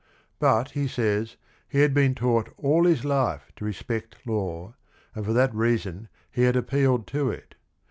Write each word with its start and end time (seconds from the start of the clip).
But, 0.39 0.71
he 0.71 0.87
says, 0.87 1.37
he 1.69 1.81
had 1.81 1.93
been 1.93 2.15
taught 2.15 2.49
all 2.57 2.85
his 2.85 3.05
life 3.05 3.51
to 3.55 3.65
respect 3.65 4.15
law, 4.25 4.73
and 5.13 5.23
for 5.23 5.33
that 5.33 5.53
reason 5.53 6.07
he 6.31 6.41
had 6.41 6.55
appealed 6.55 7.05
to 7.09 7.29
it. 7.29 7.53